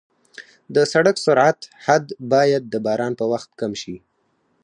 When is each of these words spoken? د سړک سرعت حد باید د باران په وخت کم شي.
د 0.75 0.77
سړک 0.93 1.15
سرعت 1.25 1.59
حد 1.85 2.05
باید 2.33 2.63
د 2.69 2.75
باران 2.85 3.13
په 3.19 3.25
وخت 3.31 3.49
کم 3.59 3.71
شي. 3.81 3.95